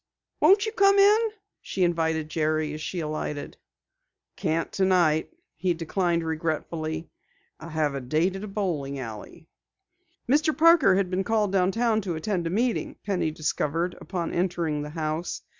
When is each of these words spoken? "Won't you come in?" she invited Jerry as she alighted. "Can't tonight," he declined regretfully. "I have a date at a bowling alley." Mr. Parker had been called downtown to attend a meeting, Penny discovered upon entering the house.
"Won't 0.39 0.65
you 0.65 0.71
come 0.71 0.97
in?" 0.97 1.19
she 1.61 1.83
invited 1.83 2.27
Jerry 2.27 2.73
as 2.73 2.81
she 2.81 3.01
alighted. 3.01 3.55
"Can't 4.35 4.71
tonight," 4.71 5.29
he 5.55 5.75
declined 5.75 6.23
regretfully. 6.25 7.07
"I 7.59 7.69
have 7.69 7.93
a 7.93 8.01
date 8.01 8.35
at 8.35 8.43
a 8.43 8.47
bowling 8.47 8.97
alley." 8.97 9.47
Mr. 10.27 10.57
Parker 10.57 10.95
had 10.95 11.11
been 11.11 11.23
called 11.23 11.51
downtown 11.51 12.01
to 12.01 12.15
attend 12.15 12.47
a 12.47 12.49
meeting, 12.49 12.95
Penny 13.05 13.29
discovered 13.29 13.95
upon 14.01 14.33
entering 14.33 14.81
the 14.81 14.89
house. 14.89 15.43